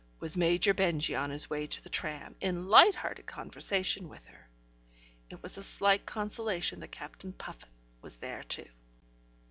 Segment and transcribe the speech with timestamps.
[0.19, 4.47] was Major Benjy on his way to the tram, in light hearted conversation with her.
[5.29, 7.69] It was a slight consolation that Captain Puffin
[8.01, 8.65] was there too.